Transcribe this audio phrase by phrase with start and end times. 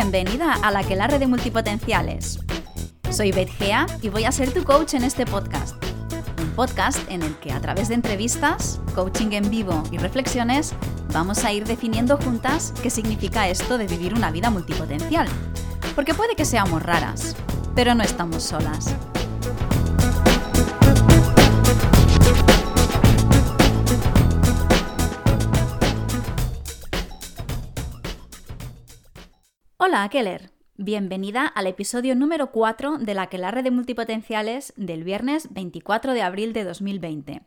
[0.00, 2.38] Bienvenida a la Quelarre de Multipotenciales.
[3.10, 5.74] Soy Beth Gea y voy a ser tu coach en este podcast.
[6.40, 10.72] Un podcast en el que a través de entrevistas, coaching en vivo y reflexiones
[11.12, 15.26] vamos a ir definiendo juntas qué significa esto de vivir una vida multipotencial.
[15.96, 17.34] Porque puede que seamos raras,
[17.74, 18.94] pero no estamos solas.
[29.80, 30.50] Hola, Keller.
[30.76, 36.52] Bienvenida al episodio número 4 de la Aquelarre de Multipotenciales del viernes 24 de abril
[36.52, 37.42] de 2020.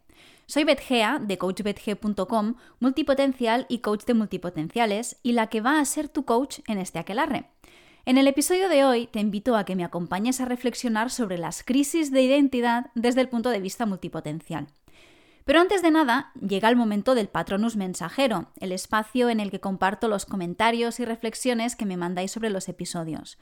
[0.45, 6.07] Soy Betgea de coachbetge.com, multipotencial y coach de multipotenciales y la que va a ser
[6.07, 7.49] tu coach en este aquelarre.
[8.05, 11.63] En el episodio de hoy te invito a que me acompañes a reflexionar sobre las
[11.63, 14.67] crisis de identidad desde el punto de vista multipotencial.
[15.45, 19.59] Pero antes de nada, llega el momento del Patronus Mensajero, el espacio en el que
[19.59, 23.39] comparto los comentarios y reflexiones que me mandáis sobre los episodios.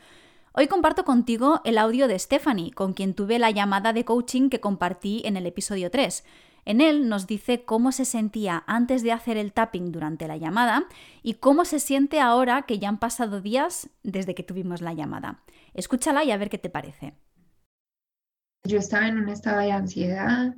[0.53, 4.59] Hoy comparto contigo el audio de Stephanie, con quien tuve la llamada de coaching que
[4.59, 6.23] compartí en el episodio 3.
[6.65, 10.85] En él nos dice cómo se sentía antes de hacer el tapping durante la llamada
[11.21, 15.41] y cómo se siente ahora que ya han pasado días desde que tuvimos la llamada.
[15.73, 17.13] Escúchala y a ver qué te parece.
[18.63, 20.55] Yo estaba en un estado de ansiedad,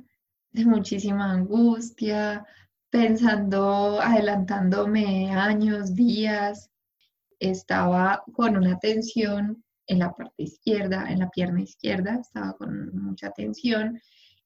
[0.52, 2.46] de muchísima angustia,
[2.90, 6.70] pensando, adelantándome años, días.
[7.40, 13.30] Estaba con una tensión en la parte izquierda, en la pierna izquierda, estaba con mucha
[13.30, 14.00] tensión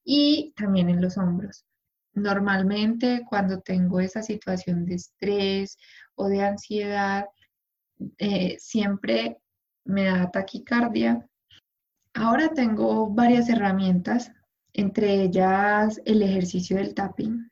[0.05, 1.67] y también en los hombros.
[2.15, 5.77] Normalmente cuando tengo esa situación de estrés
[6.15, 7.27] o de ansiedad,
[8.19, 9.39] eh, siempre
[9.85, 11.29] me da taquicardia.
[12.15, 14.33] Ahora tengo varias herramientas
[14.77, 17.51] entre ellas el ejercicio del tapping,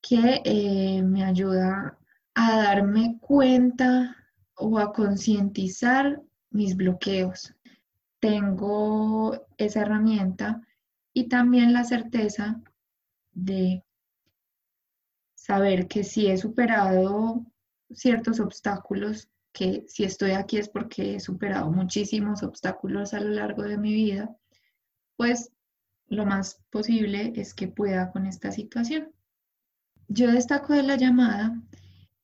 [0.00, 1.98] que eh, me ayuda
[2.34, 4.16] a darme cuenta
[4.54, 7.52] o a concientizar mis bloqueos.
[8.20, 10.62] Tengo esa herramienta
[11.12, 12.62] y también la certeza
[13.32, 13.84] de
[15.34, 17.44] saber que si he superado
[17.90, 23.64] ciertos obstáculos, que si estoy aquí es porque he superado muchísimos obstáculos a lo largo
[23.64, 24.34] de mi vida,
[25.16, 25.50] pues
[26.12, 29.10] lo más posible es que pueda con esta situación.
[30.08, 31.58] Yo destaco de la llamada,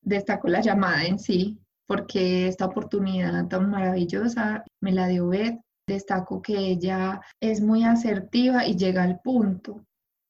[0.03, 5.61] destaco la llamada en sí, porque esta oportunidad tan maravillosa me la dio Beth.
[5.87, 9.87] Destaco que ella es muy asertiva y llega al punto.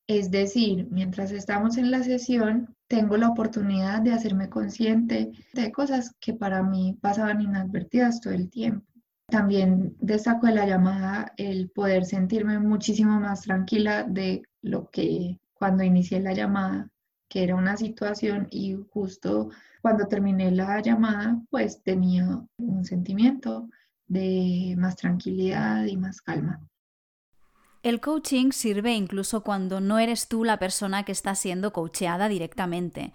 [0.06, 6.14] Es decir, mientras estamos en la sesión, tengo la oportunidad de hacerme consciente de cosas
[6.20, 8.86] que para mí pasaban inadvertidas todo el tiempo.
[9.28, 15.82] También destaco de la llamada el poder sentirme muchísimo más tranquila de lo que cuando
[15.84, 16.90] inicié la llamada,
[17.28, 19.50] que era una situación y justo
[19.82, 23.68] cuando terminé la llamada, pues tenía un sentimiento
[24.06, 26.60] de más tranquilidad y más calma.
[27.82, 33.12] El coaching sirve incluso cuando no eres tú la persona que está siendo coacheada directamente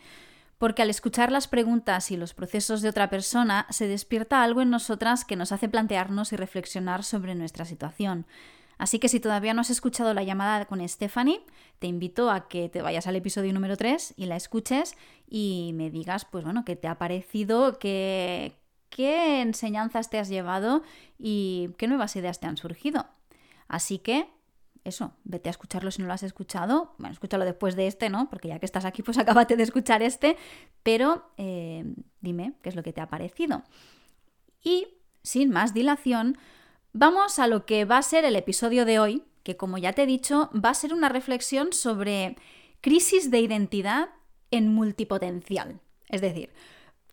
[0.63, 4.69] porque al escuchar las preguntas y los procesos de otra persona se despierta algo en
[4.69, 8.25] nosotras que nos hace plantearnos y reflexionar sobre nuestra situación.
[8.78, 11.41] Así que si todavía no has escuchado la llamada con Stephanie,
[11.79, 14.96] te invito a que te vayas al episodio número 3 y la escuches
[15.29, 18.53] y me digas, pues bueno, qué te ha parecido, qué,
[18.90, 20.81] qué enseñanzas te has llevado
[21.19, 23.06] y qué nuevas ideas te han surgido.
[23.68, 24.29] Así que
[24.84, 26.94] eso, vete a escucharlo si no lo has escuchado.
[26.98, 28.30] Bueno, escúchalo después de este, ¿no?
[28.30, 30.38] Porque ya que estás aquí, pues acábate de escuchar este.
[30.84, 31.86] Pero eh,
[32.22, 33.64] dime qué es lo que te ha parecido.
[34.62, 34.88] Y
[35.22, 36.38] sin más dilación,
[36.92, 40.04] vamos a lo que va a ser el episodio de hoy, que como ya te
[40.04, 42.38] he dicho, va a ser una reflexión sobre
[42.82, 44.10] crisis de identidad
[44.52, 45.80] en multipotencial.
[46.10, 46.52] Es decir,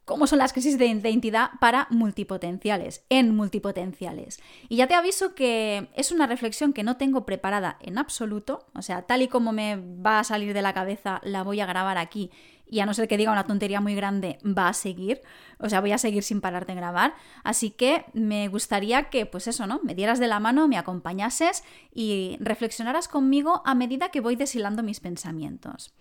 [0.05, 4.41] cómo son las crisis de identidad para multipotenciales, en multipotenciales.
[4.69, 8.83] Y ya te aviso que es una reflexión que no tengo preparada en absoluto, o
[8.83, 11.99] sea, tal y como me va a salir de la cabeza, la voy a grabar
[11.99, 12.31] aquí
[12.71, 15.21] y a no ser que diga una tontería muy grande, va a seguir,
[15.59, 19.49] o sea, voy a seguir sin parar de grabar, así que me gustaría que, pues
[19.49, 19.81] eso, ¿no?
[19.83, 24.85] Me dieras de la mano, me acompañases y reflexionaras conmigo a medida que voy deshilando
[24.85, 25.93] mis pensamientos.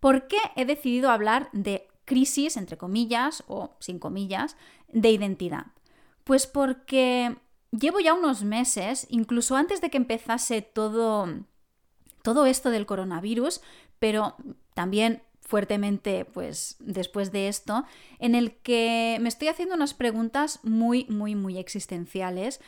[0.00, 4.56] ¿Por qué he decidido hablar de crisis, entre comillas o sin comillas,
[4.88, 5.66] de identidad?
[6.24, 7.36] Pues porque
[7.70, 11.28] llevo ya unos meses, incluso antes de que empezase todo,
[12.22, 13.60] todo esto del coronavirus,
[13.98, 14.36] pero
[14.74, 17.84] también fuertemente pues después de esto,
[18.18, 22.60] en el que me estoy haciendo unas preguntas muy, muy, muy existenciales.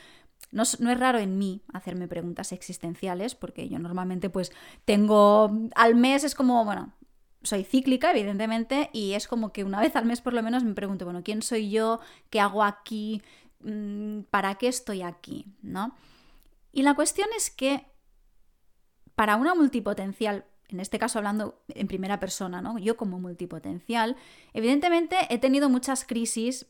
[0.53, 4.53] No, no, es raro en mí hacerme preguntas existenciales, porque yo normalmente pues
[4.85, 6.93] tengo al mes, es como, bueno,
[7.43, 10.75] soy cíclica, evidentemente, y es como que una vez al mes por lo menos me
[10.75, 12.01] pregunto, bueno, ¿quién soy yo?
[12.31, 13.23] ¿Qué hago aquí?
[13.61, 15.47] mm, ¿para qué estoy aquí?
[15.63, 15.95] ¿No?
[16.73, 17.87] Y la cuestión es que
[19.15, 22.79] para una multipotencial, en este caso hablando en primera persona, ¿no?
[22.79, 24.17] Yo como multipotencial,
[24.53, 26.67] evidentemente he tenido muchas crisis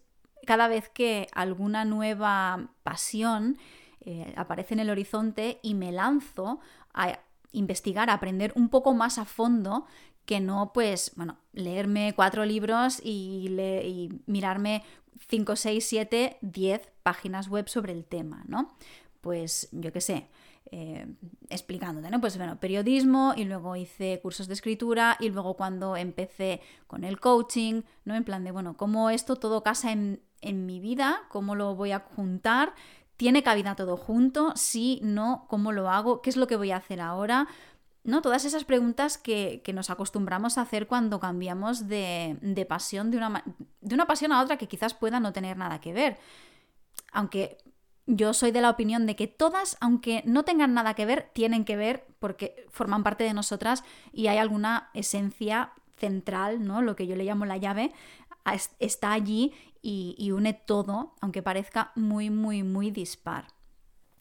[0.47, 3.59] cada vez que alguna nueva pasión
[4.00, 6.61] eh, aparece en el horizonte y me lanzo
[6.94, 7.19] a
[7.53, 9.87] investigar, a aprender un poco más a fondo
[10.29, 14.83] que no, pues, bueno, leerme cuatro libros y, y mirarme
[15.27, 18.77] 5, 6, 7, 10 páginas web sobre el tema, ¿no?
[19.23, 20.29] Pues yo qué sé,
[20.71, 21.07] eh,
[21.49, 22.21] explicándote, ¿no?
[22.21, 27.21] Pues bueno, periodismo y luego hice cursos de escritura y luego cuando empecé con el
[27.21, 28.15] coaching, ¿no?
[28.15, 31.93] En plan de, bueno, cómo esto todo casa en, en mi vida, cómo lo voy
[31.93, 32.75] a juntar,
[33.17, 36.77] tiene cabida todo junto, sí, no, cómo lo hago, qué es lo que voy a
[36.77, 37.49] hacer ahora,
[38.08, 38.22] ¿no?
[38.22, 43.44] Todas esas preguntas que, nos acostumbramos a hacer cuando cambiamos de, de pasión, de una,
[43.82, 46.19] de una pasión a otra que quizás pueda no tener nada que ver.
[47.12, 47.58] Aunque
[48.06, 51.66] yo soy de la opinión de que todas, aunque no tengan nada que ver, tienen
[51.66, 56.81] que ver porque forman parte de nosotras y hay alguna esencia central, ¿no?
[56.81, 57.93] Lo que yo le llamo la llave,
[58.78, 59.52] está allí
[59.82, 63.49] y, y une todo, aunque parezca muy, muy, muy dispar.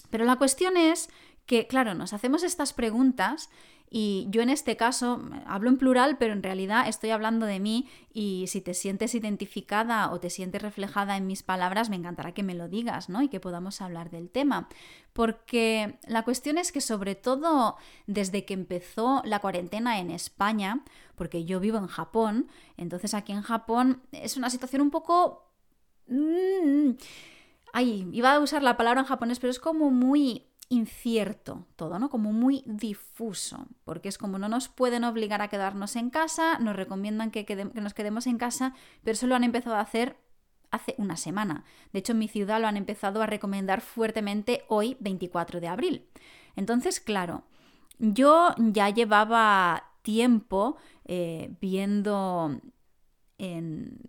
[0.09, 1.09] Pero la cuestión es
[1.45, 3.49] que, claro, nos hacemos estas preguntas
[3.89, 7.87] y yo en este caso hablo en plural, pero en realidad estoy hablando de mí
[8.13, 12.43] y si te sientes identificada o te sientes reflejada en mis palabras, me encantará que
[12.43, 13.21] me lo digas, ¿no?
[13.21, 14.67] Y que podamos hablar del tema.
[15.13, 20.83] Porque la cuestión es que sobre todo desde que empezó la cuarentena en España,
[21.15, 25.53] porque yo vivo en Japón, entonces aquí en Japón es una situación un poco...
[26.07, 26.91] Mm,
[27.71, 32.09] ay, iba a usar la palabra en japonés, pero es como muy incierto todo, ¿no?
[32.09, 36.75] Como muy difuso, porque es como no nos pueden obligar a quedarnos en casa, nos
[36.75, 38.73] recomiendan que, nos quedemos en casa,
[39.03, 40.17] pero eso lo han empezado a hacer
[40.71, 41.63] hace una semana.
[41.93, 46.05] De hecho, en mi ciudad lo han empezado a recomendar fuertemente hoy, 24 de abril.
[46.57, 47.43] Entonces, claro,
[47.99, 52.59] yo ya llevaba tiempo eh, viendo
[53.37, 53.99] en...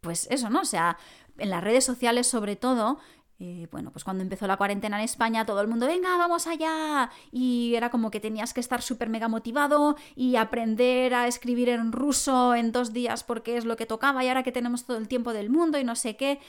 [0.00, 0.60] Pues eso, ¿no?
[0.60, 0.98] O sea,
[1.38, 2.98] en las redes sociales sobre todo,
[3.38, 7.10] eh, bueno, pues cuando empezó la cuarentena en España, todo el mundo, venga, vamos allá.
[7.30, 11.92] Y era como que tenías que estar súper mega motivado y aprender a escribir en
[11.92, 15.08] ruso en dos días porque es lo que tocaba y ahora que tenemos todo el
[15.08, 16.40] tiempo del mundo y no sé qué.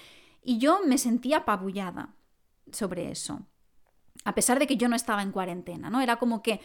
[0.44, 2.16] Y yo me sentía apabullada
[2.72, 3.42] sobre eso.
[4.24, 6.00] A pesar de que yo no estaba en cuarentena, ¿no?
[6.00, 6.62] Era como que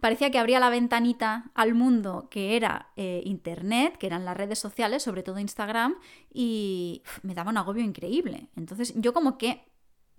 [0.00, 4.58] parecía que abría la ventanita al mundo que era eh, Internet, que eran las redes
[4.58, 5.96] sociales, sobre todo Instagram,
[6.32, 8.48] y me daba un agobio increíble.
[8.56, 9.64] Entonces yo como que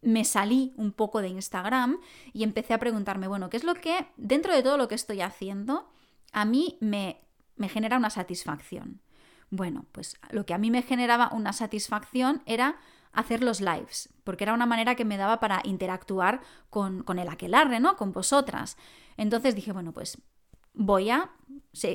[0.01, 1.99] me salí un poco de Instagram
[2.33, 5.21] y empecé a preguntarme, bueno, ¿qué es lo que, dentro de todo lo que estoy
[5.21, 5.89] haciendo,
[6.31, 7.21] a mí me,
[7.55, 9.01] me genera una satisfacción?
[9.49, 12.77] Bueno, pues lo que a mí me generaba una satisfacción era
[13.11, 17.29] hacer los lives, porque era una manera que me daba para interactuar con, con el
[17.29, 17.95] aquelarre, ¿no?
[17.95, 18.77] Con vosotras.
[19.17, 20.17] Entonces dije, bueno, pues
[20.77, 21.31] voy a,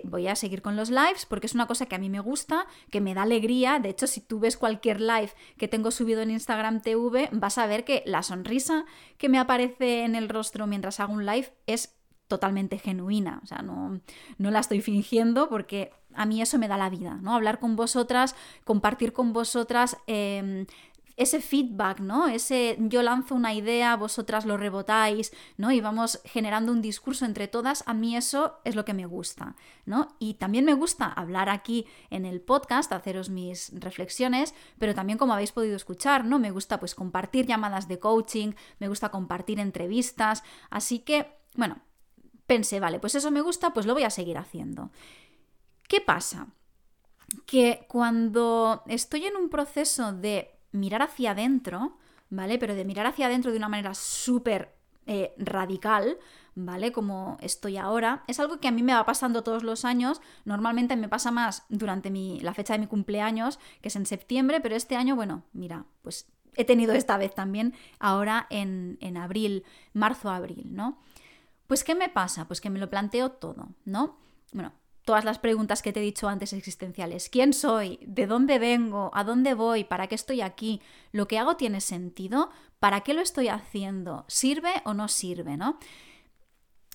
[0.04, 2.66] voy a seguir con los lives porque es una cosa que a mí me gusta,
[2.90, 3.78] que me da alegría.
[3.78, 7.66] De hecho, si tú ves cualquier live que tengo subido en Instagram TV, vas a
[7.66, 8.84] ver que la sonrisa
[9.18, 11.96] que me aparece en el rostro mientras hago un live es
[12.28, 13.40] totalmente genuina.
[13.42, 14.00] O sea, no,
[14.38, 17.34] no la estoy fingiendo porque a mí eso me da la vida, ¿no?
[17.34, 19.96] Hablar con vosotras, compartir con vosotras.
[20.06, 20.66] Em,
[21.16, 22.28] ese feedback, ¿no?
[22.28, 25.70] Ese yo lanzo una idea, vosotras lo rebotáis, ¿no?
[25.72, 29.56] Y vamos generando un discurso entre todas, a mí eso es lo que me gusta,
[29.84, 30.16] ¿no?
[30.18, 35.32] Y también me gusta hablar aquí en el podcast, haceros mis reflexiones, pero también como
[35.32, 36.38] habéis podido escuchar, ¿no?
[36.38, 41.82] Me gusta pues compartir llamadas de coaching, me gusta compartir entrevistas, así que, bueno,
[42.46, 44.90] pensé, vale, pues eso me gusta, pues lo voy a seguir haciendo.
[45.88, 46.48] ¿Qué pasa?
[47.46, 51.98] Que cuando estoy en un proceso de mirar hacia adentro,
[52.30, 52.58] ¿vale?
[52.58, 54.74] Pero de mirar hacia adentro de una manera súper
[55.06, 56.18] eh, radical,
[56.54, 56.92] ¿vale?
[56.92, 60.20] Como estoy ahora, es algo que a mí me va pasando todos los años.
[60.44, 64.60] Normalmente me pasa más durante mi, la fecha de mi cumpleaños, que es en septiembre,
[64.60, 69.64] pero este año, bueno, mira, pues he tenido esta vez también ahora en, en abril,
[69.92, 70.98] marzo-abril, ¿no?
[71.66, 72.46] Pues ¿qué me pasa?
[72.46, 74.18] Pues que me lo planteo todo, ¿no?
[74.52, 74.72] Bueno,
[75.04, 77.28] todas las preguntas que te he dicho antes existenciales.
[77.28, 77.98] ¿Quién soy?
[78.06, 79.10] ¿De dónde vengo?
[79.14, 79.84] ¿A dónde voy?
[79.84, 80.80] ¿Para qué estoy aquí?
[81.10, 82.50] ¿Lo que hago tiene sentido?
[82.78, 84.24] ¿Para qué lo estoy haciendo?
[84.28, 85.56] ¿Sirve o no sirve?
[85.56, 85.78] ¿no?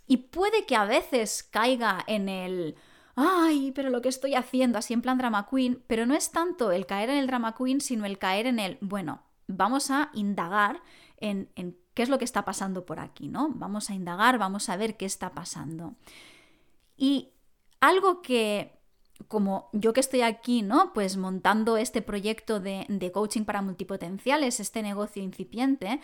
[0.07, 2.75] Y puede que a veces caiga en el
[3.17, 6.71] ay, pero lo que estoy haciendo, así en plan drama queen, pero no es tanto
[6.71, 10.83] el caer en el drama queen, sino el caer en el, bueno, vamos a indagar
[11.17, 13.49] en, en qué es lo que está pasando por aquí, ¿no?
[13.49, 15.95] Vamos a indagar, vamos a ver qué está pasando.
[16.95, 17.31] Y
[17.79, 18.77] algo que
[19.27, 20.93] como yo que estoy aquí, ¿no?
[20.93, 25.99] Pues montando este proyecto de, de coaching para multipotenciales, este negocio incipiente,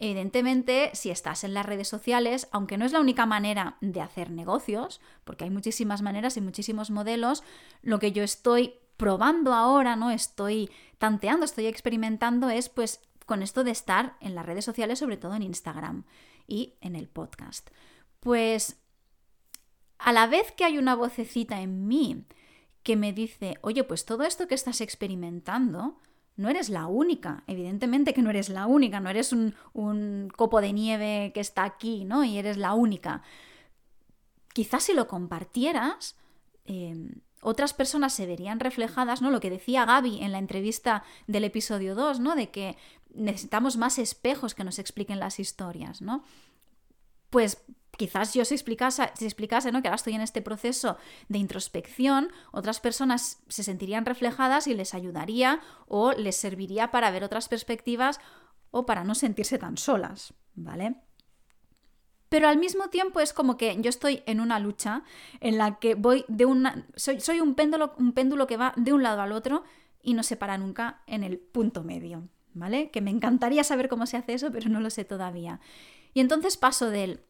[0.00, 4.30] Evidentemente, si estás en las redes sociales, aunque no es la única manera de hacer
[4.30, 7.42] negocios, porque hay muchísimas maneras y muchísimos modelos,
[7.82, 10.10] lo que yo estoy probando ahora, ¿no?
[10.12, 15.16] Estoy tanteando, estoy experimentando es pues con esto de estar en las redes sociales, sobre
[15.16, 16.04] todo en Instagram
[16.46, 17.68] y en el podcast.
[18.20, 18.80] Pues
[19.98, 22.24] a la vez que hay una vocecita en mí
[22.82, 25.98] que me dice, oye, pues todo esto que estás experimentando,
[26.36, 29.52] no eres la única, evidentemente que no eres la única, no eres un,
[30.36, 32.24] copo de nieve que está aquí, ¿no?
[32.24, 33.22] Y eres la única.
[34.52, 36.16] Quizás si lo compartieras,
[36.64, 39.30] em, otras personas se verían reflejadas, ¿no?
[39.30, 42.36] Lo que decía Gaby en la entrevista del episodio 2, ¿no?
[42.36, 42.76] De que
[43.12, 46.22] necesitamos más espejos que nos expliquen las historias, ¿no?
[47.30, 47.64] Pues
[47.98, 49.82] quizás yo se explicase, se explicase ¿no?
[49.82, 50.96] que ahora estoy en este proceso
[51.28, 57.24] de introspección, otras personas se sentirían reflejadas y les ayudaría o les serviría para ver
[57.24, 58.20] otras perspectivas
[58.70, 60.96] o para no sentirse tan solas, ¿vale?
[62.28, 65.02] Pero al mismo tiempo es como que yo estoy en una lucha
[65.40, 66.86] en la que voy de una.
[66.94, 69.64] Soy, soy un, péndulo, un péndulo que va de un lado al otro
[70.02, 72.90] y no se para nunca en el punto medio, ¿vale?
[72.90, 75.60] Que me encantaría saber cómo se hace eso, pero no lo sé todavía.
[76.12, 77.24] Y entonces paso del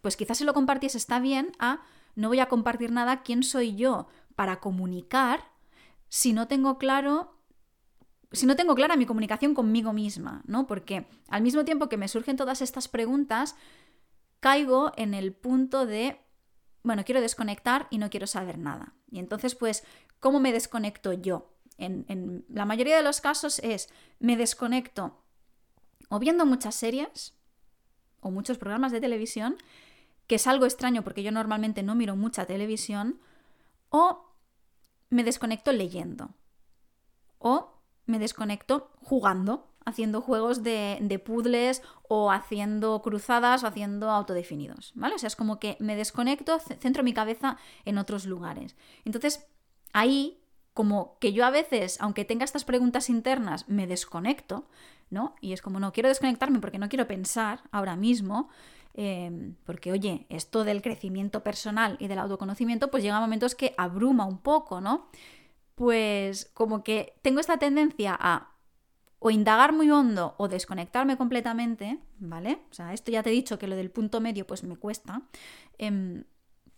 [0.00, 1.80] Pues quizás si lo compartiese está bien, a
[2.14, 5.44] no voy a compartir nada, ¿quién soy yo para comunicar
[6.08, 7.38] si no tengo claro
[8.32, 10.66] si no tengo clara mi comunicación conmigo misma, ¿no?
[10.66, 13.56] Porque al mismo tiempo que me surgen todas estas preguntas,
[14.40, 16.18] caigo en el punto de,
[16.82, 18.94] bueno, quiero desconectar y no quiero saber nada.
[19.10, 19.84] Y entonces, pues,
[20.18, 21.52] ¿cómo me desconecto yo?
[21.76, 25.18] En, en la mayoría de los casos es, me desconecto
[26.08, 27.34] o viendo muchas series,
[28.22, 29.56] o muchos programas de televisión,
[30.26, 33.20] que es algo extraño porque yo normalmente no miro mucha televisión,
[33.90, 34.24] o
[35.10, 36.30] me desconecto leyendo,
[37.38, 44.92] o me desconecto jugando, haciendo juegos de, de puzzles o haciendo cruzadas o haciendo autodefinidos,
[44.94, 45.16] ¿vale?
[45.16, 48.76] O sea, es como que me desconecto, centro mi cabeza en otros lugares.
[49.04, 49.46] Entonces,
[49.92, 50.40] ahí,
[50.72, 54.68] como que yo a veces, aunque tenga estas preguntas internas, me desconecto,
[55.12, 55.36] ¿no?
[55.40, 58.48] Y es como, no, quiero desconectarme porque no quiero pensar ahora mismo,
[58.94, 63.74] em, porque oye, esto del crecimiento personal y del autoconocimiento, pues llega a momentos que
[63.76, 65.08] abruma un poco, ¿no?
[65.74, 68.48] Pues como que tengo esta tendencia a
[69.24, 72.62] o indagar muy hondo o desconectarme completamente, ¿vale?
[72.70, 75.22] O sea, esto ya te he dicho que lo del punto medio pues me cuesta.
[75.78, 76.24] Em,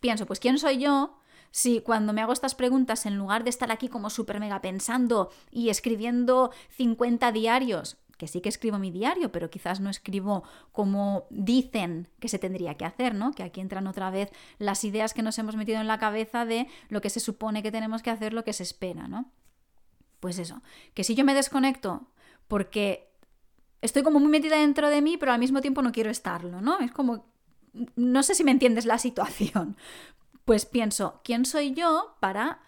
[0.01, 1.19] pienso, pues ¿quién soy yo?
[1.51, 5.31] Si cuando me hago estas preguntas, en lugar de estar aquí como súper mega pensando
[5.51, 11.27] y escribiendo 50 diarios, que sí que escribo mi diario, pero quizás no escribo como
[11.29, 13.33] dicen que se tendría que hacer, ¿no?
[13.33, 16.67] Que aquí entran otra vez las ideas que nos hemos metido en la cabeza de
[16.89, 19.31] lo que se supone que tenemos que hacer, lo que se espera, ¿no?
[20.21, 20.63] Pues eso,
[20.95, 22.09] que si yo me desconecto
[22.49, 23.13] porque
[23.83, 26.79] estoy como muy metida dentro de mí, pero al mismo tiempo no quiero estarlo, ¿no?
[26.79, 27.27] Es como,
[27.95, 29.77] no sé si me entiendes la situación.
[30.47, 32.61] Pues pienso, ¿quién soy yo para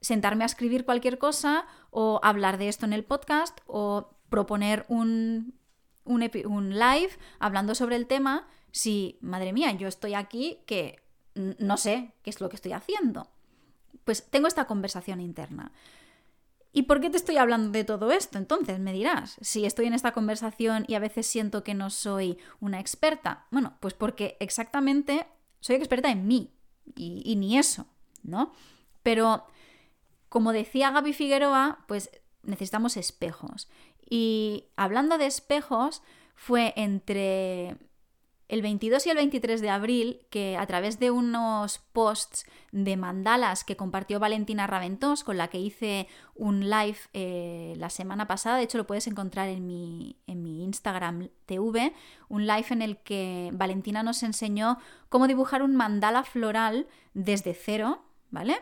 [0.00, 5.54] sentarme a escribir cualquier cosa o hablar de esto en el podcast o proponer un,
[6.04, 6.20] un,
[6.70, 11.00] live hablando sobre el tema si, madre mía, yo estoy aquí que
[11.34, 13.28] no sé qué es lo que estoy haciendo.
[14.04, 15.70] Pues tengo esta conversación interna.
[16.72, 18.38] ¿Y por qué te estoy hablando de todo esto?
[18.38, 22.38] Entonces me dirás, si estoy en esta conversación y a veces siento que no soy
[22.58, 25.26] una experta, bueno, pues porque exactamente
[25.60, 26.54] soy experta en mí
[26.96, 27.86] y, y ni eso,
[28.22, 28.54] ¿no?
[29.02, 29.46] Pero
[30.30, 32.10] como decía Gaby Figueroa, pues
[32.42, 33.68] necesitamos espejos.
[34.14, 36.02] Y hablando de espejos,
[36.34, 37.78] fue entre
[38.48, 43.64] el 22 y el 23 de abril que a través de unos posts de mandalas
[43.64, 48.64] que compartió Valentina Raventós, con la que hice un live eh, la semana pasada, de
[48.64, 51.94] hecho lo puedes encontrar en mi, en mi Instagram TV,
[52.28, 54.76] un live en el que Valentina nos enseñó
[55.08, 58.58] cómo dibujar un mandala floral desde cero, ¿vale?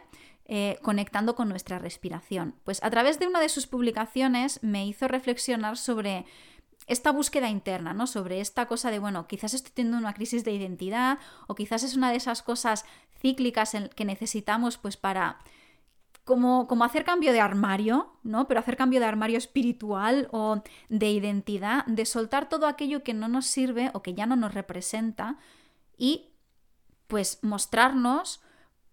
[0.52, 2.56] Eh, conectando con nuestra respiración.
[2.64, 6.26] Pues a través de una de sus publicaciones me hizo reflexionar sobre
[6.88, 8.08] esta búsqueda interna, ¿no?
[8.08, 11.94] Sobre esta cosa de, bueno, quizás estoy teniendo una crisis de identidad o quizás es
[11.94, 12.84] una de esas cosas
[13.20, 15.38] cíclicas que necesitamos pues para
[16.24, 18.48] como, como, hacer cambio de armario, ¿no?
[18.48, 23.28] Pero hacer cambio de armario espiritual o de identidad, de soltar todo aquello que no
[23.28, 25.38] nos sirve o que ya no nos representa
[25.96, 26.32] y
[27.06, 28.40] pues mostrarnos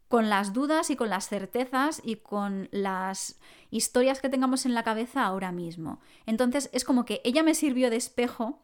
[0.08, 3.40] con las dudas y con las certezas y con las
[3.72, 6.00] historias que tengamos en la cabeza ahora mismo.
[6.26, 8.62] Entonces es como que ella me sirvió de espejo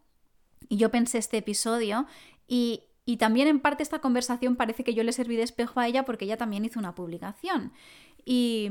[0.70, 2.06] y yo pensé este episodio
[2.48, 5.88] y Y también en parte esta conversación parece que yo le serví de espejo a
[5.88, 7.74] ella porque ella también hizo una publicación.
[8.26, 8.70] Y,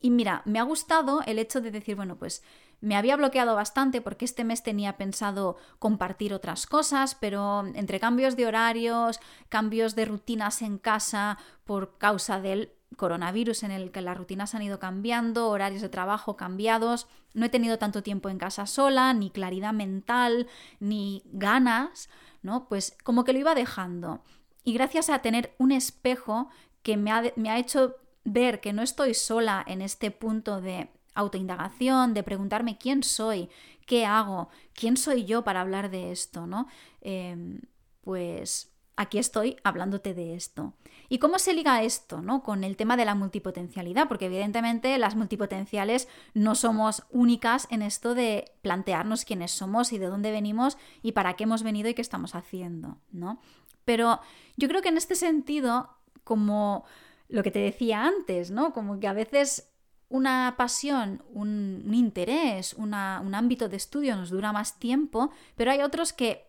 [0.00, 2.42] y mira, me ha gustado el hecho de decir, bueno, pues
[2.80, 8.36] me había bloqueado bastante porque este mes tenía pensado compartir otras cosas, pero entre cambios
[8.36, 14.16] de horarios, cambios de rutinas en casa por causa del coronavirus en el que las
[14.16, 18.66] rutinas han ido cambiando, horarios de trabajo cambiados, no he tenido tanto tiempo en casa
[18.66, 20.46] sola, ni claridad mental,
[20.80, 22.08] ni ganas,
[22.42, 22.68] ¿no?
[22.68, 24.22] Pues como que lo iba dejando.
[24.64, 26.48] Y gracias a tener un espejo
[26.82, 30.90] que me ha, me ha hecho ver que no estoy sola en este punto de
[31.16, 33.48] autoindagación, de preguntarme quién soy,
[33.86, 36.68] qué hago, quién soy yo para hablar de esto, ¿no?
[37.00, 37.60] Em,
[38.02, 40.74] pues aquí estoy hablándote de esto.
[41.08, 42.42] ¿Y cómo se liga esto ¿no?
[42.42, 44.08] con el tema de la multipotencialidad?
[44.08, 50.06] Porque evidentemente las multipotenciales no somos únicas en esto de plantearnos quiénes somos y de
[50.06, 53.38] dónde venimos y para qué hemos venido y qué estamos haciendo, ¿no?
[53.84, 54.20] Pero
[54.56, 55.90] yo creo que en este sentido,
[56.24, 56.84] como
[57.28, 58.72] lo que te decía antes, ¿no?
[58.72, 59.70] Como que a veces
[60.08, 66.12] una pasión, un, interés, un ámbito de estudio nos dura más tiempo, pero hay otros
[66.12, 66.46] que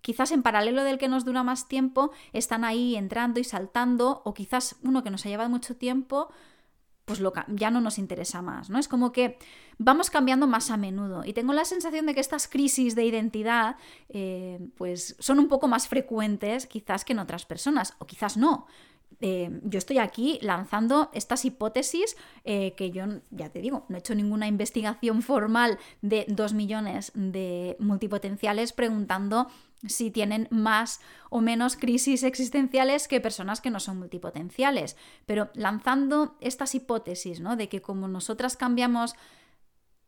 [0.00, 4.34] quizás en paralelo del que nos dura más tiempo están ahí entrando y saltando, o
[4.34, 6.28] quizás uno que nos ha llevado mucho tiempo,
[7.04, 8.78] pues lo, ya no nos interesa más, ¿no?
[8.78, 9.38] Es como que
[9.78, 13.76] vamos cambiando más a menudo y tengo la sensación de que estas crisis de identidad
[14.08, 18.66] eh, pues son un poco más frecuentes quizás que en otras personas, o quizás no.
[19.20, 24.00] Eh, yo estoy aquí lanzando estas hipótesis eh, que yo, ya te digo, no he
[24.00, 29.48] hecho ninguna investigación formal de dos millones de multipotenciales preguntando
[29.86, 34.96] si tienen más o menos crisis existenciales que personas que no son multipotenciales.
[35.26, 37.56] Pero lanzando estas hipótesis, ¿no?
[37.56, 39.14] De que como nosotras cambiamos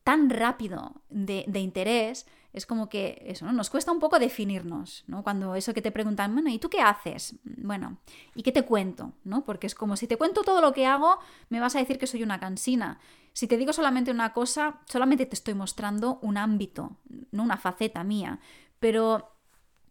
[0.02, 3.52] tan rápido de interés, es como que eso, ¿no?
[3.52, 5.22] Nos cuesta un poco definirnos, ¿no?
[5.22, 7.36] Cuando eso que te preguntan, bueno, ¿y tú qué haces?
[7.44, 7.98] Bueno,
[8.34, 9.12] ¿y qué te cuento?
[9.24, 9.44] ¿no?
[9.44, 11.18] Porque es como si te cuento todo lo que hago,
[11.50, 12.98] me vas a decir que soy una cansina.
[13.34, 16.96] Si te digo solamente una cosa, solamente te estoy mostrando un ámbito,
[17.30, 18.40] no una faceta mía.
[18.80, 19.36] Pero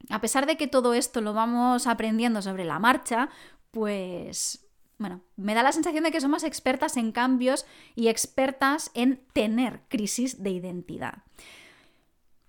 [0.09, 3.29] a pesar de que todo esto lo vamos aprendiendo sobre la marcha,
[3.69, 4.65] pues
[4.97, 9.81] bueno, me da la sensación de que somos expertas en cambios y expertas en tener
[9.87, 11.23] crisis de identidad.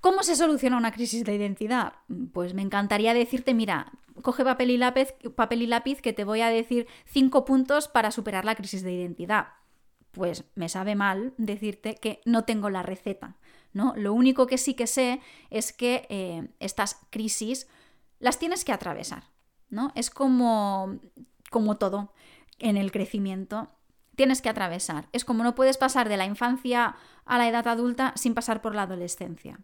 [0.00, 1.94] ¿Cómo se soluciona una crisis de identidad?
[2.32, 6.40] Pues me encantaría decirte, mira, coge papel y lápiz, papel y lápiz que te voy
[6.40, 9.48] a decir cinco puntos para superar la crisis de identidad.
[10.12, 13.36] Pues me sabe mal decirte que no tengo la receta,
[13.72, 13.92] ¿no?
[13.96, 17.68] Lo único que sí que sé es que eh, estas crisis
[18.18, 19.24] las tienes que atravesar,
[19.68, 19.92] ¿no?
[19.94, 20.98] Es como,
[21.50, 22.12] como todo
[22.58, 23.70] en el crecimiento
[24.16, 25.08] tienes que atravesar.
[25.12, 28.74] Es como no puedes pasar de la infancia a la edad adulta sin pasar por
[28.74, 29.60] la adolescencia.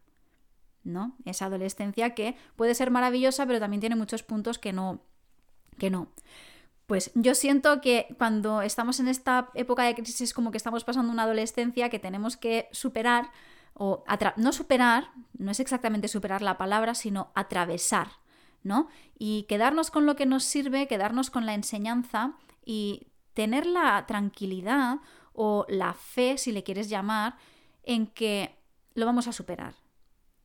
[0.85, 1.17] ¿No?
[1.25, 5.01] Esa adolescencia que puede ser maravillosa, pero también tiene muchos puntos que no,
[5.79, 6.09] que no.
[6.87, 11.13] Pues yo siento que cuando estamos en esta época de crisis como que estamos pasando
[11.13, 13.31] una adolescencia que tenemos que superar,
[13.75, 14.05] o
[14.37, 18.09] no superar, no es exactamente superar la palabra, sino atravesar,
[18.63, 18.89] ¿no?
[19.19, 24.99] Y quedarnos con lo que nos sirve, quedarnos con la enseñanza y tener la tranquilidad
[25.33, 27.37] o la fe, si le quieres llamar,
[27.85, 28.55] en que
[28.95, 29.75] lo vamos a superar,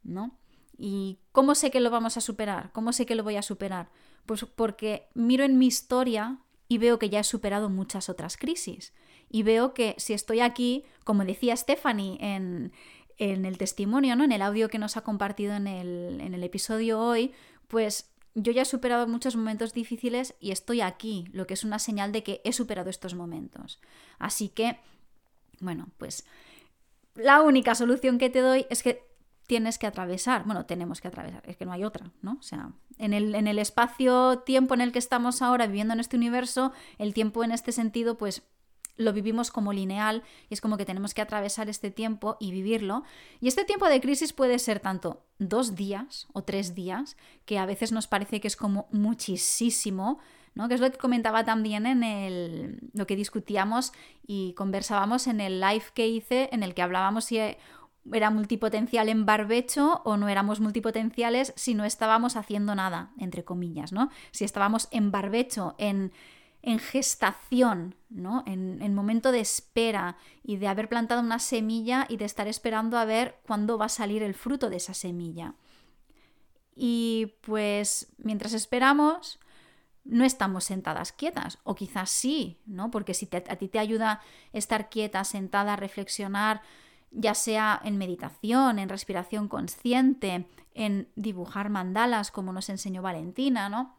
[0.07, 0.37] ¿no?
[0.77, 2.71] ¿Y cómo sé que lo vamos a superar?
[2.71, 3.89] ¿Cómo sé que lo voy a superar?
[4.25, 8.93] Pues porque miro en mi historia y veo que ya he superado muchas otras crisis.
[9.29, 12.71] Y veo que si estoy aquí, como decía Stephanie en,
[13.17, 14.23] el testimonio, ¿no?
[14.23, 17.33] en el audio que nos ha compartido en el, en el episodio hoy,
[17.67, 21.79] pues yo ya he superado muchos momentos difíciles y estoy aquí, lo que es una
[21.79, 23.79] señal de que he superado estos momentos.
[24.19, 24.77] Así que,
[25.59, 26.23] bueno, pues
[27.15, 29.06] la única solución que te doy es que
[29.47, 32.37] tienes que atravesar, bueno, tenemos que atravesar, es que no hay otra, ¿no?
[32.39, 36.17] O sea, en el, en el espacio-tiempo en el que estamos ahora viviendo en este
[36.17, 38.43] universo, el tiempo en este sentido, pues
[38.97, 43.03] lo vivimos como lineal y es como que tenemos que atravesar este tiempo y vivirlo.
[43.39, 47.65] Y este tiempo de crisis puede ser tanto dos días o tres días, que a
[47.65, 50.19] veces nos parece que es como muchísimo,
[50.55, 50.67] ¿no?
[50.67, 53.93] Que es lo que comentaba también en el, lo que discutíamos
[54.25, 57.39] y conversábamos en el live que hice, en el que hablábamos si
[58.13, 63.91] era multipotencial en barbecho o no éramos multipotenciales si no estábamos haciendo nada, entre comillas,
[63.91, 64.09] ¿no?
[64.31, 66.11] Si estábamos en barbecho, en,
[66.61, 68.43] en gestación, ¿no?
[68.45, 72.97] En, en, momento de espera y de haber plantado una semilla y de estar esperando
[72.97, 75.55] a ver cuándo va a salir el fruto de esa semilla.
[76.75, 79.39] Y pues mientras esperamos,
[80.07, 82.91] no estamos sentadas quietas, o quizás sí, ¿no?
[82.91, 84.21] Porque si a ti te ayuda
[84.53, 86.61] estar quieta, sentada, reflexionar,
[87.11, 93.95] ya sea en meditación, en respiración consciente, en dibujar mandalas como nos enseñó Valentina, ¿no?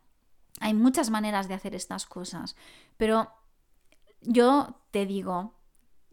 [0.61, 2.57] Hay muchas maneras de hacer estas cosas,
[2.97, 3.31] pero
[4.23, 5.55] yo te digo,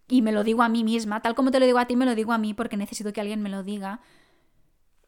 [0.08, 2.06] y me lo digo a mí misma, tal como te lo digo a ti, me
[2.06, 4.02] lo digo a mí porque necesito que alguien me lo diga,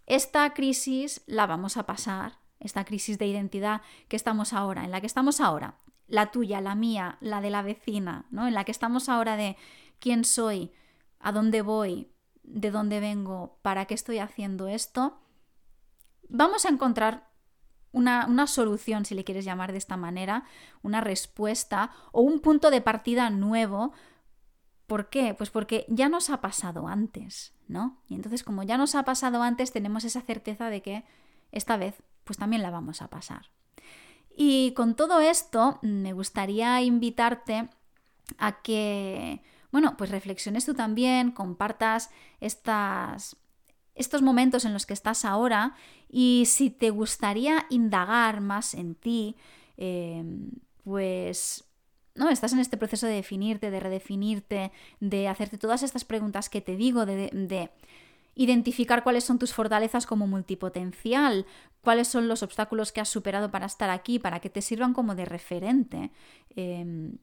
[0.06, 5.02] esta crisis la vamos a pasar, esta crisis de identidad que estamos ahora, en la
[5.02, 5.76] que estamos ahora,
[6.08, 8.48] la tuya, la mía, la de la vecina, ¿no?
[8.48, 9.58] En la que estamos ahora de
[10.00, 10.72] quién soy,
[11.20, 12.12] a dónde voy,
[12.44, 15.20] de dónde vengo, para qué estoy haciendo esto,
[16.30, 17.28] vamos a encontrar
[17.92, 20.44] una, una, solución, si le quieres llamar de esta manera,
[20.82, 23.94] una respuesta o un punto de partida nuevo.
[24.86, 25.34] ¿Por qué?
[25.34, 28.02] Pues porque ya nos ha pasado antes, ¿no?
[28.08, 31.06] Y entonces como ya nos ha pasado antes, tenemos esa certeza de que
[31.52, 33.50] esta vez pues también la vamos a pasar.
[34.36, 37.70] Y con todo esto, me gustaría invitarte
[38.38, 43.38] a que bueno, pues reflexiones tú también, compartas estas,
[43.96, 45.76] estos momentos en los que estás ahora
[46.10, 49.36] y si te gustaría indagar más en ti,
[49.78, 50.52] em,
[50.84, 51.66] pues
[52.16, 56.62] no, estás en este proceso de definirte, de redefinirte, de hacerte todas estas preguntas que
[56.62, 57.70] te digo, de, de
[58.36, 61.46] identificar cuáles son tus fortalezas como multipotencial,
[61.82, 65.16] cuáles son los obstáculos que has superado para estar aquí, para que te sirvan como
[65.16, 66.12] de referente.
[66.56, 67.18] Em,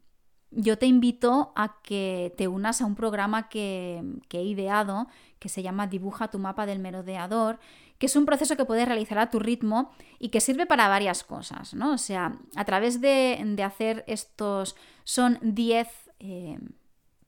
[0.56, 5.62] yo te invito a que te unas a un programa que, he ideado que se
[5.62, 7.58] llama Dibuja tu mapa del merodeador,
[7.98, 11.22] que es un proceso que puedes realizar a tu ritmo y que sirve para varias
[11.22, 11.92] cosas, ¿no?
[11.92, 15.88] O sea, a través de, hacer estos, son 10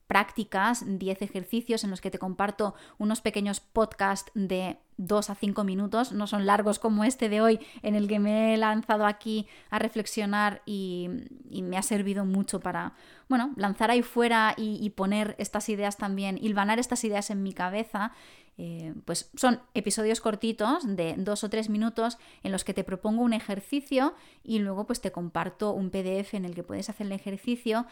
[0.06, 5.64] prácticas, 10 ejercicios en los que te comparto unos pequeños podcasts de 2 a 5
[5.64, 9.46] minutos, no son largos como este de hoy en el que me he lanzado aquí
[9.70, 11.10] a reflexionar y,
[11.50, 12.94] me ha servido mucho para,
[13.28, 18.12] bueno, lanzar ahí fuera y, poner estas ideas también, hilvanar estas ideas en mi cabeza.
[18.58, 23.22] Eh, pues son episodios cortitos de dos o tres minutos en los que te propongo
[23.22, 27.12] un ejercicio y luego pues te comparto un PDF en el que puedes hacer el
[27.12, 27.84] ejercicio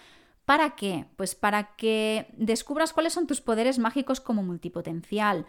[0.44, 1.07] ¿Para qué?
[1.16, 5.46] Pues para que descubras cuáles son tus poderes mágicos como multipotencial,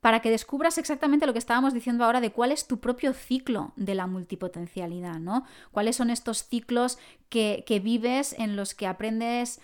[0.00, 3.72] para que descubras exactamente lo que estábamos diciendo ahora de cuál es tu propio ciclo
[3.74, 5.44] de la multipotencialidad, ¿no?
[5.72, 9.60] Cuáles son estos ciclos que, vives en los que aprendes,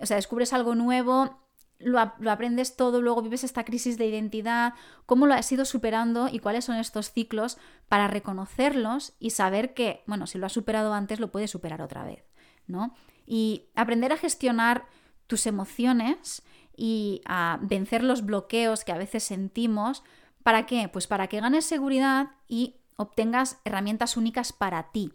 [0.00, 1.38] o sea, descubres algo nuevo,
[1.78, 4.74] lo, lo, aprendes todo, luego vives esta crisis de identidad,
[5.06, 7.56] cómo lo has ido superando y cuáles son estos ciclos
[7.88, 12.04] para reconocerlos y saber que, bueno, si lo has superado antes, lo puedes superar otra
[12.04, 12.22] vez,
[12.66, 12.94] ¿no?
[13.26, 14.86] Y aprender a gestionar
[15.26, 16.42] tus emociones
[16.76, 20.02] y a vencer los bloqueos que a veces sentimos.
[20.42, 20.88] ¿Para qué?
[20.88, 25.12] Pues para que ganes seguridad y obtengas herramientas únicas para ti.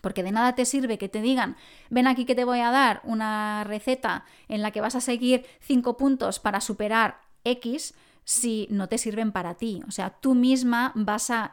[0.00, 1.56] Porque de nada te sirve que te digan,
[1.90, 5.44] ven aquí que te voy a dar una receta en la que vas a seguir
[5.60, 9.82] cinco puntos para superar X si no te sirven para ti.
[9.86, 11.52] O sea, tú misma vas a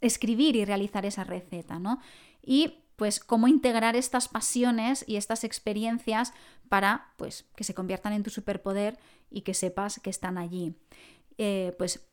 [0.00, 2.00] escribir y realizar esa receta, ¿no?
[2.42, 6.34] Y pues cómo integrar estas pasiones y estas experiencias
[6.68, 8.98] para pues que se conviertan en tu superpoder
[9.30, 10.74] y que sepas que están allí.
[11.38, 12.06] Eh, pues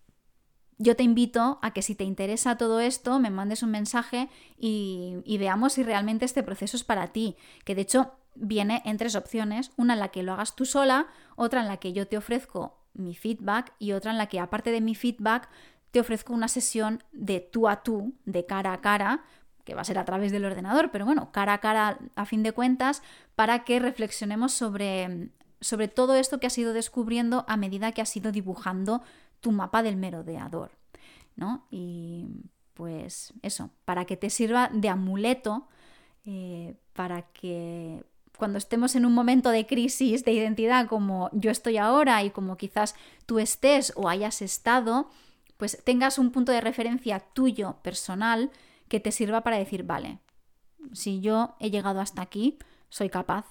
[0.77, 5.17] yo te invito a que si te interesa todo esto, me mandes un mensaje y,
[5.25, 7.35] y, veamos si realmente este proceso es para ti.
[7.65, 9.71] Que de hecho viene en tres opciones.
[9.75, 12.79] Una en la que lo hagas tú sola, otra en la que yo te ofrezco
[12.93, 15.49] mi feedback y otra en la que aparte de mi feedback
[15.91, 19.25] te ofrezco una sesión de tú a tú, de cara a cara,
[19.67, 22.41] que va a ser a través del ordenador, pero bueno, cara a cara a fin
[22.41, 23.03] de cuentas,
[23.35, 25.27] para que reflexionemos sobre,
[25.59, 29.01] sobre todo esto que has ido descubriendo a medida que has ido dibujando
[29.41, 30.71] tu mapa del merodeador,
[31.35, 31.67] ¿no?
[31.69, 32.27] Y
[32.75, 35.67] pues eso, para que te sirva de amuleto,
[36.23, 38.05] eh, para que
[38.37, 42.55] cuando estemos en un momento de crisis de identidad como yo estoy ahora y como
[42.55, 45.09] quizás tú estés o hayas estado,
[45.57, 48.49] pues tengas un punto de referencia tuyo personal
[48.87, 50.19] que te sirva para decir, vale,
[50.93, 52.57] si yo he llegado hasta aquí,
[52.89, 53.45] soy capaz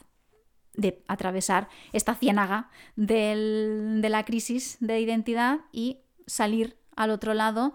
[0.74, 7.74] de atravesar esta ciénaga de la crisis de identidad y salir al otro lado,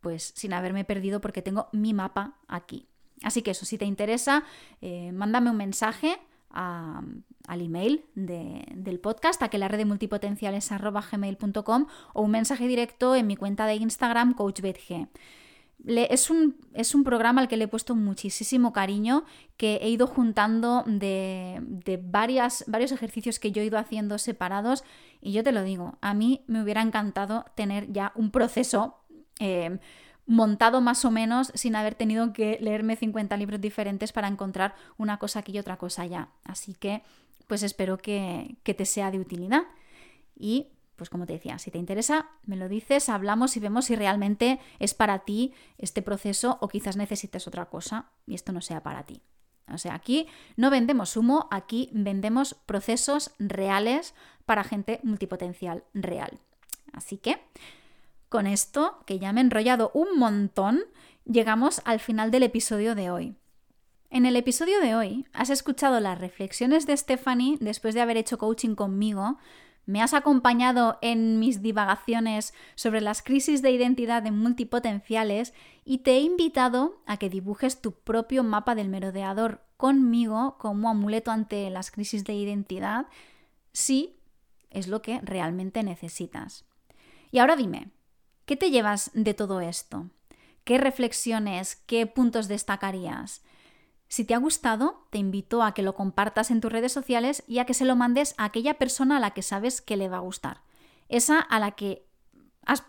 [0.00, 2.88] pues sin haberme perdido porque tengo mi mapa aquí.
[3.22, 4.44] Así que eso, si te interesa,
[4.80, 6.18] eh, mándame un mensaje
[6.54, 10.70] al email del podcast, a que la red de multipotenciales
[12.12, 15.08] o un mensaje directo en mi cuenta de Instagram, CoachBetG
[15.86, 19.24] es, un, es, un, programa al que le he puesto muchísimo cariño,
[19.56, 24.84] que he ido juntando de, de varias, varios ejercicios que yo he ido haciendo separados.
[25.20, 28.98] Y yo te lo digo, a mí me hubiera encantado tener ya un proceso
[29.40, 29.78] eh,
[30.26, 35.18] montado más o menos sin haber tenido que leerme 50 libros diferentes para encontrar una
[35.18, 36.28] cosa aquí y otra cosa allá.
[36.44, 37.02] Así que,
[37.48, 39.62] pues espero que, que te sea de utilidad.
[40.36, 40.68] Y,
[41.02, 44.60] pues como te decía, si te interesa, me lo dices, hablamos y vemos si realmente
[44.78, 49.02] es para ti este proceso o quizás necesites otra cosa y esto no sea para
[49.02, 49.20] ti.
[49.66, 54.14] O sea, aquí no vendemos humo, aquí vendemos procesos reales
[54.46, 56.38] para gente multipotencial real.
[56.92, 57.40] Así que,
[58.28, 60.84] con esto, que ya me he enrollado un montón,
[61.24, 63.34] llegamos al final del episodio de hoy.
[64.08, 68.38] En el episodio de hoy has escuchado las reflexiones de Stephanie después de haber hecho
[68.38, 69.38] coaching conmigo,
[69.86, 76.12] me has acompañado en mis divagaciones sobre las crisis de identidad de multipotenciales y te
[76.12, 81.90] he invitado a que dibujes tu propio mapa del merodeador conmigo como amuleto ante las
[81.90, 83.06] crisis de identidad
[83.72, 84.16] si
[84.70, 86.64] es lo que realmente necesitas.
[87.30, 87.90] Y ahora dime,
[88.44, 90.10] ¿qué te llevas de todo esto?
[90.64, 93.42] ¿Qué reflexiones, qué puntos destacarías?
[94.12, 97.60] Si te ha gustado, te invito a que lo compartas en tus redes sociales y
[97.60, 100.18] a que se lo mandes a aquella persona a la que sabes que le va
[100.18, 100.60] a gustar.
[101.08, 102.04] Esa a la que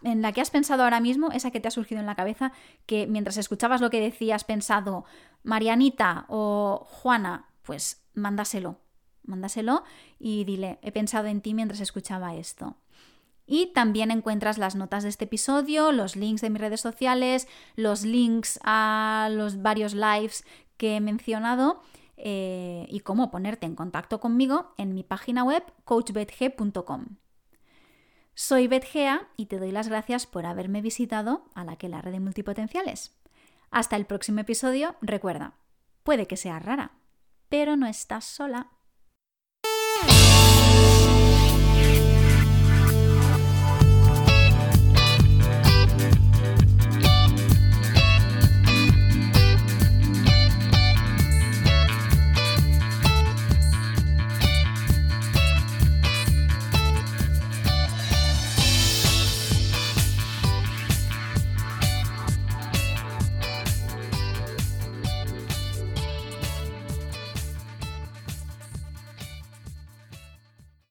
[0.04, 2.52] en la que has pensado ahora mismo, esa que te ha surgido en la cabeza,
[2.86, 5.06] que mientras escuchabas lo que decía has pensado,
[5.44, 8.82] Marianita o Juana, pues mándaselo,
[9.24, 9.86] mándaselo
[10.20, 12.76] y dile, he pensado en ti mientras escuchaba esto.
[13.46, 18.04] Y también encuentras las notas de este episodio, los links de mis redes sociales, los
[18.04, 20.46] links a los varios lives
[20.78, 21.82] que he mencionado
[22.18, 27.18] eh, y cómo ponerte en contacto conmigo en mi página web coachbetg.com.
[28.36, 32.14] Soy Betgea y te doy las gracias por haberme visitado a la que la red
[32.14, 33.16] de multipotenciales.
[33.70, 35.54] Hasta el próximo episodio, recuerda,
[36.04, 36.92] puede que sea rara,
[37.50, 38.70] pero no estás sola.